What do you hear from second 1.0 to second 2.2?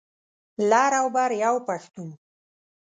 او بر یو پښتون.